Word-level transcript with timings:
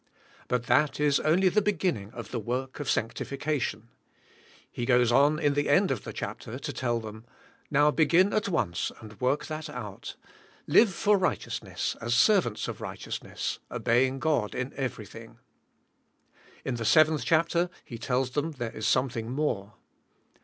But 0.47 0.63
that 0.65 0.99
is 0.99 1.19
only 1.19 1.47
the 1.47 1.61
begin 1.61 1.93
ning 1.93 2.11
of 2.13 2.31
the 2.31 2.39
work 2.39 2.79
of 2.79 2.87
sanctifi 2.87 3.39
cation. 3.39 3.89
He 4.71 4.83
goes 4.83 5.11
on 5.11 5.37
in 5.37 5.53
the 5.53 5.69
end 5.69 5.91
of 5.91 6.05
the 6.05 6.11
chapter 6.11 6.57
to 6.57 6.73
tell 6.73 6.99
them. 6.99 7.23
Now 7.69 7.91
begin 7.91 8.33
at 8.33 8.49
once 8.49 8.91
and 8.99 9.21
work 9.21 9.45
that 9.45 9.69
out; 9.69 10.15
live 10.65 10.91
for 10.91 11.19
righteousness, 11.19 11.95
as 12.01 12.15
servants 12.15 12.67
of 12.67 12.81
righteousness, 12.81 13.59
obeying 13.69 14.17
God 14.17 14.55
in 14.55 14.73
every 14.73 15.05
thing. 15.05 15.37
In 16.65 16.77
the 16.77 16.83
seventh 16.85 17.21
chapter 17.23 17.69
he 17.85 17.99
tells 17.99 18.31
them 18.31 18.53
there 18.53 18.75
is 18.75 18.87
something 18.87 19.29
more. 19.29 19.75